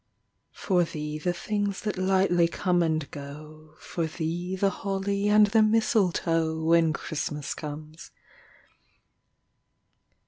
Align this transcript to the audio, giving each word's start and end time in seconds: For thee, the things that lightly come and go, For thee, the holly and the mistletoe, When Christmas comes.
For 0.55 0.83
thee, 0.83 1.19
the 1.19 1.31
things 1.31 1.81
that 1.81 1.95
lightly 1.95 2.47
come 2.47 2.81
and 2.81 3.07
go, 3.11 3.75
For 3.77 4.07
thee, 4.07 4.55
the 4.55 4.71
holly 4.71 5.29
and 5.29 5.45
the 5.45 5.61
mistletoe, 5.61 6.59
When 6.63 6.91
Christmas 6.91 7.53
comes. 7.53 8.09